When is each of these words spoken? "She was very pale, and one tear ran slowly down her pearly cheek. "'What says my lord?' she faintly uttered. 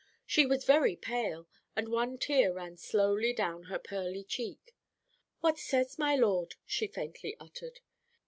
"She 0.25 0.47
was 0.47 0.63
very 0.65 0.95
pale, 0.95 1.47
and 1.75 1.87
one 1.87 2.17
tear 2.17 2.53
ran 2.53 2.75
slowly 2.77 3.33
down 3.33 3.65
her 3.65 3.77
pearly 3.77 4.23
cheek. 4.23 4.75
"'What 5.41 5.59
says 5.59 5.99
my 5.99 6.15
lord?' 6.15 6.55
she 6.65 6.87
faintly 6.87 7.35
uttered. 7.39 7.81